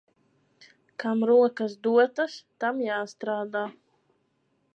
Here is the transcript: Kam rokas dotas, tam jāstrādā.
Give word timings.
Kam 1.03 1.21
rokas 1.31 1.77
dotas, 1.89 2.39
tam 2.65 2.81
jāstrādā. 2.89 3.65